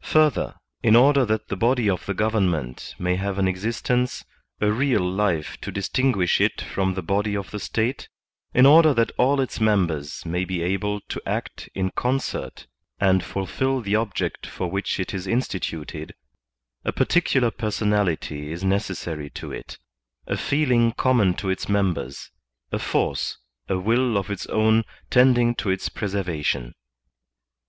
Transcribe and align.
Further, 0.00 0.56
in 0.82 0.96
order 0.96 1.24
that 1.24 1.46
the 1.46 1.54
body 1.54 1.88
of 1.88 2.04
the 2.04 2.14
government 2.14 2.96
may 2.98 3.14
have 3.14 3.38
an 3.38 3.46
existence, 3.46 4.24
a 4.60 4.66
leal 4.66 5.08
life 5.08 5.56
to 5.60 5.70
distinguish 5.70 6.40
it 6.40 6.60
from 6.60 6.94
the 6.94 7.00
body 7.02 7.36
of 7.36 7.52
the 7.52 7.60
State; 7.60 8.08
in 8.54 8.66
order 8.66 8.92
that 8.92 9.12
all 9.16 9.40
its 9.40 9.60
members 9.60 10.26
may 10.26 10.44
be 10.44 10.62
able 10.62 11.00
to 11.02 11.22
act 11.24 11.68
in 11.76 11.90
concert 11.92 12.66
and 12.98 13.22
fulfill 13.24 13.80
the 13.80 13.94
object 13.94 14.48
for 14.48 14.68
which 14.68 14.98
it 14.98 15.14
is 15.14 15.28
instituted, 15.28 16.16
a 16.84 16.90
particular 16.90 17.52
personality 17.52 18.50
is 18.50 18.64
necessary 18.64 19.30
to 19.30 19.52
it, 19.52 19.78
a 20.26 20.36
feeling 20.36 20.90
common 20.90 21.34
to 21.34 21.48
its 21.50 21.68
members, 21.68 22.32
a 22.72 22.80
force, 22.80 23.38
a 23.68 23.78
will 23.78 24.16
of 24.16 24.28
its 24.28 24.44
own 24.46 24.82
tending 25.08 25.54
to 25.54 25.70
its 25.70 25.88
preservation. 25.88 26.74